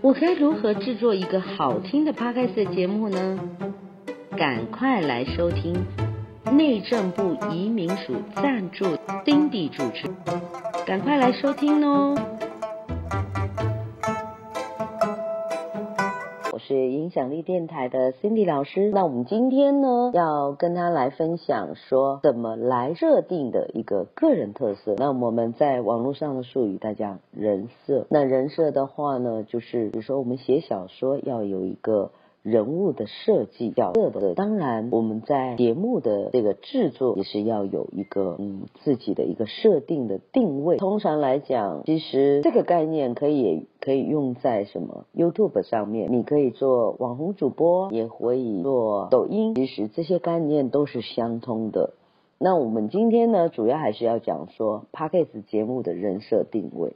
[0.00, 3.38] 我该如何制作一个好听的 Podcast 节目呢？
[4.36, 5.74] 赶快来收听
[6.52, 8.84] 内政部移民署赞助
[9.24, 10.08] 丁 i 主持，
[10.86, 12.14] 赶快来收听哦！
[16.68, 24.94] 是影响力电台的 Cindy 老师，那我们今天呢要跟他来分享说怎么来设定的一个个人特色。
[24.98, 28.06] 那我们在网络上的术语，大家人设。
[28.10, 32.10] 那人设的话呢，就是比如说我们写小说要有一个。
[32.50, 40.78] 人物的设计，角色的，当然我们在节目的这个制作也是要有一个嗯自己的一个设定的定位。
[40.78, 51.94] 通常来讲，其实这个概念可以可以用在什么 YouTube 上面，你可以做网红主播，也可以做抖音，其实这些概念都是相通的。
[52.38, 56.94] 那我们今天呢，主要还是要讲说 Podcast 节目的人设定位。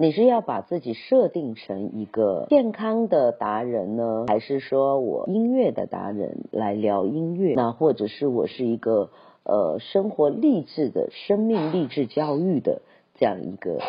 [0.00, 7.54] 你是要把自己设定成一个健康的达人呢，还是说我音乐的达人来聊音乐？
[7.56, 9.10] 那或者是我是一个
[9.42, 12.80] 呃生活励志的、生命励志教育的
[13.16, 13.80] 这样一个？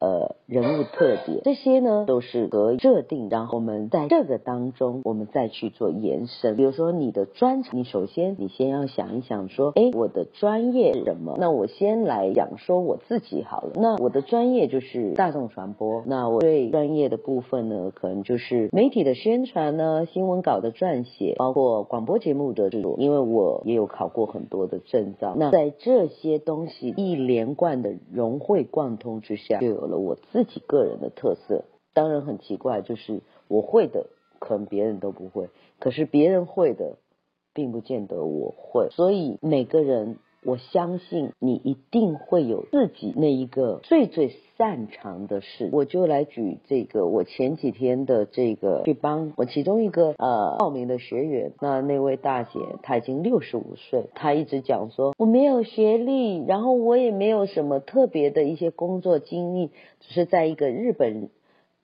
[0.00, 6.56] 呃，人物特点这些呢，都是可以设定，然后我们在这个当中，我们再去做延伸。
[6.56, 11.36] 比如说你的专长，你首先你先要想一想，说，哎，我的专业是什么？
[11.38, 13.72] 那我先来讲说我自己好了。
[13.74, 16.02] 那我的专业就是大众传播。
[16.06, 22.94] 那我对专业的部分呢，可能就是媒体的宣传呢，新闻稿的撰写，包括广播节目的制作。
[22.96, 25.34] 因为我也有考过很多的证照。
[25.36, 29.89] 那在这些东西一连贯的融会贯通之下，就有。
[29.98, 34.06] 我自己个人的特色，当然很奇怪，就是我会的，
[34.38, 36.96] 可能别人都不会，可是别人会的，
[37.52, 40.18] 并不见得我会，所以每个人。
[40.44, 45.68] 我相信你一定会有自己那一个最最擅长的事。
[45.72, 59.68] 我就来举这个，我前几天的这个去帮我其中一个呃报名的学员，那那位大姐她已经六十五岁，她一直讲说我没有学历，然后我也没有什么特别的一些工作经历，
[60.00, 61.28] 只是在一个日本。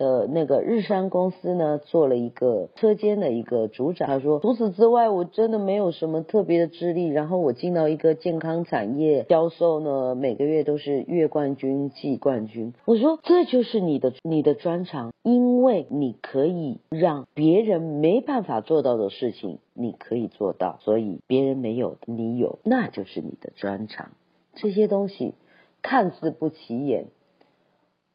[0.00, 4.08] 的那个日商公司呢，做了一个车间的一个组长。
[4.08, 7.08] 他说，除此之外，我真的没有什么特别的资历。
[7.08, 12.72] 然后我进到一个健康产业销售呢，每个月都是月冠军、季冠军。
[12.86, 20.78] 我说，这就是你的你的专长，因为你可以让别人没办法做到的事情，你可以做到。
[20.80, 24.12] 所以别人没有，你有，那就是你的专长。
[24.54, 25.34] 这些东西
[25.82, 27.08] 看似不起眼。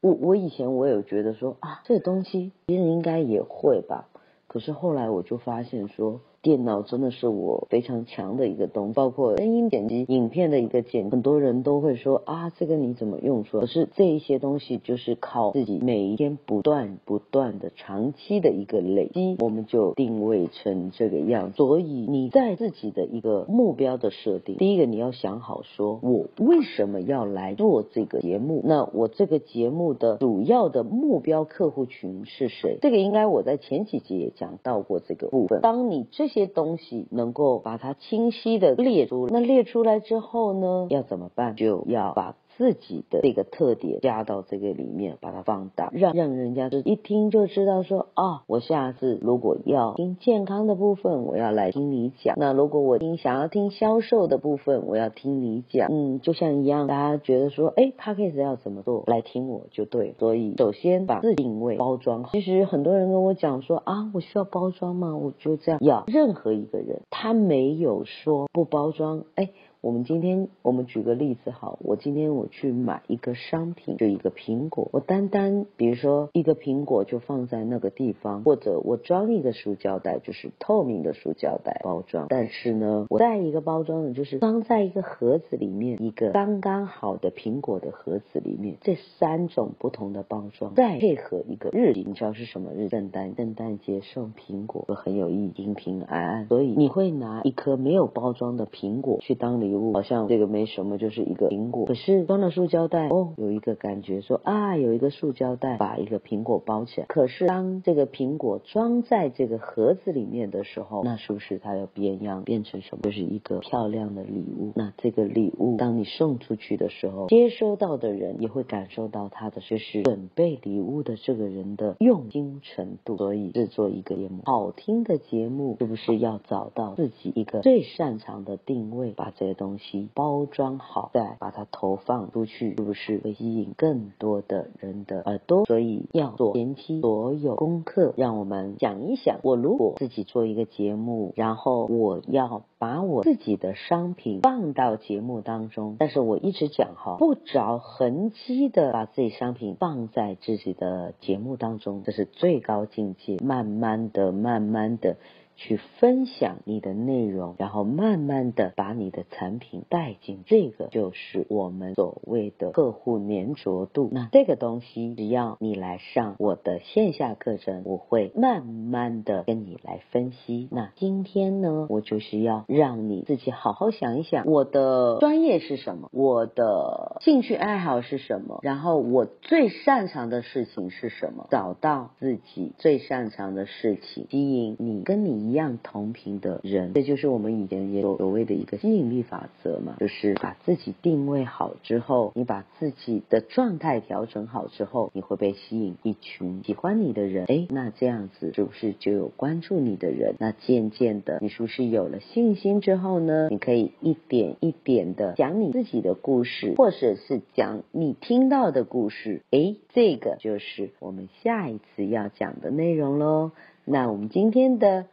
[0.00, 4.08] 我我以前我有觉得说啊，这个东西别人应该也会吧，
[4.46, 6.20] 可是后来我就发现说。
[6.42, 13.60] 电脑真的是我非常强的一个东西，包括声音剪辑、影片的一个剪，很多人都会说啊，这个你怎么用出来？
[13.60, 21.52] 可是这一些东西就是靠自己每一天不断不断的长期的一个累积，我们就定位成这个样。
[21.52, 28.62] 所以你在自己的一个目标的设定，第一个你要想好说，我为什么要来做这个节目？
[28.64, 32.78] 那我这个节目的主要的目标客户群是谁？
[32.80, 35.60] 这个应该我在前几集也讲到过这个部分。
[35.60, 41.54] 当你这些东西能够把它清晰的列出，那列出来之后呢，要怎么办？
[41.54, 42.34] 就要把。
[42.60, 55.88] 自己的这个特点加到这个里面，把它放大，让让人家就一听就知道说啊、哦，我下次如果要听健康的部分，我要来听你讲；那如果我听想要听销售的部分，我要听你讲。
[55.90, 60.14] 嗯，就像一样，大家觉得说，哎，Podcast 要怎么做，来听我就对。
[60.18, 62.32] 所以，首先把自定位包装好。
[62.32, 65.16] 其实很多人跟我讲说啊，我需要包装吗？
[65.16, 65.80] 我就这样。
[65.80, 69.48] 要任何一个人，他没有说不包装，哎。
[69.82, 92.90] 我们今天，我们举个例子好，我今天我去买一个商品，就一个苹果，我单单比如说一个苹果就放在那个地方，或者我装一个塑胶袋，就是透明的塑胶袋包装，但是呢，我带一个包装的，就是装在一个盒子里面，一个刚刚好的苹果的盒子里面，这三种不同的包装，再配合一个日历，你知道是什么日？
[92.90, 99.69] 圣诞圣诞节送苹果，很有意义，平平安安，所以你会拿一颗没有包装的苹果去当礼。
[99.70, 101.86] 礼物好像这个没什么，就是一个苹果。
[101.86, 107.06] 可是装了塑胶袋，哦，有一个感觉说啊，有一个塑胶袋把一个苹果包起来。
[107.06, 113.02] 可是当这个苹果装在这个盒子里面的时候，那是不是它要变样，变成什么？
[113.02, 114.72] 就是一个漂亮的礼物。
[114.74, 123.16] 那这个礼物，当你送出去的时候，接收到的人也会感受到他的就是准备礼物的这个人的用心程度。
[123.16, 129.59] 所以制作一个节目，好听的节目，是不是要找到自己一个最擅长的定位，把这个。
[129.60, 135.66] 东西包装好，再把它投放出去，是不是会吸引更多的人的耳朵？
[135.66, 153.36] 所以要做前期所有功课，让我们想一想：我如果自己做一个节目，然后我要把我自己的商品放到节目当中，但是我一直讲哈，不着痕迹的把自己商品放在自己的节目当中，这是最高境界。
[153.44, 155.18] 慢慢的，慢慢的。
[155.60, 164.08] 去分享你的内容，然后慢慢的把你的产品带进，这个就是我们所谓的客户粘着度。
[164.10, 170.66] 那这个东西，只要你来上我的线下课程，我会慢慢的跟你来分析。
[170.72, 185.49] 那今天呢，我就是要让你自己好好想一想，我的专业是什么，我的兴趣爱好是什么，然后我最擅长的事情是什么，找到自己最擅长的事情，吸引你跟你。
[185.50, 200.36] 一样同频的人，这就是我们以前也有所谓的一个吸引力法则嘛，就是把自己定位好之后，你把自己的状态调整好之后，你会被吸引一群喜欢你的人，哎，那这样子是不是就有关注你的人？
[200.38, 203.48] 那渐渐的，你是不是有了信心之后呢？
[203.50, 213.50] 你可以一点一点的讲你自己的故事，或者是讲你听到的故事，哎，这个就是我们下一次要讲的内容喽。
[213.84, 215.06] 那我们今天的。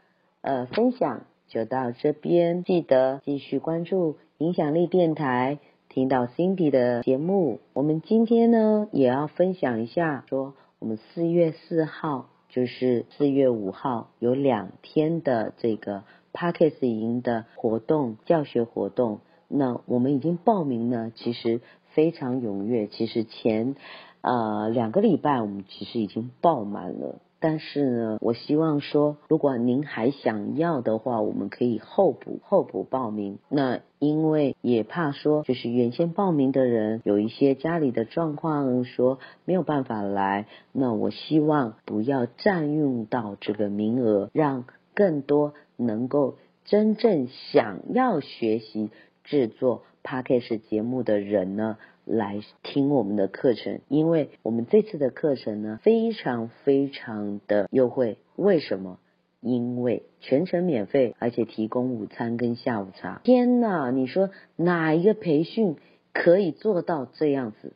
[0.48, 5.60] 呃，分享就到这边，记得继续关注影响力电台，
[5.90, 7.60] 听到 Cindy 的节目。
[7.74, 19.20] 我们今天呢，也要分享一下，说我们四月四号就是四月五号有两天的这个 Podcast 营的活动，教学活动。
[19.50, 21.60] 那我们已经报名呢，其实
[21.94, 22.88] 非常踊跃。
[22.88, 23.76] 其实前
[24.22, 27.20] 呃两个礼拜，我们其实已经报满了。
[27.40, 33.38] 但是呢，我希望说，如果您还想要的话，我们可以候补候补报名。
[33.50, 40.48] 那因为也怕说，就是原先报名的人有一些家里的状况，说没有办法来。
[40.72, 48.90] 那我希望不要占用到这个名额，让更多能够真正想要学习
[49.24, 58.18] 制作 Podcast 节目的人呢，来听我们的课程，因为我们这次的课程呢，非常非常的优惠。
[58.38, 58.98] 为什么？
[59.42, 63.22] 因为全程免费，而且提供午餐跟下午茶。
[63.24, 65.76] 天哪，你说哪一个培训
[66.14, 67.74] 可以做到这样子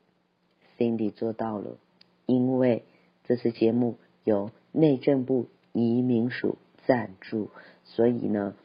[0.78, 1.78] ？Cindy 做到了，
[2.26, 2.86] 因为
[3.26, 6.58] 这次节目由内政部移民署
[6.88, 7.50] 赞助，
[7.84, 8.56] 所以呢，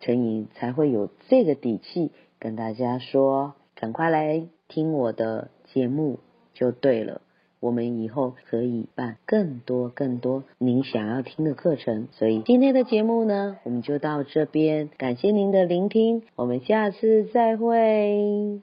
[0.00, 4.46] 陈莹才会有这个底气跟大家说，赶快来。
[4.68, 6.18] 听我的节目
[6.52, 7.20] 就对了，
[7.60, 12.08] 我们以后可以办更多更多您想要听的课程。
[12.12, 18.62] 所以今天的节目呢，我们就到这边，感谢您的聆听，我们下次再会。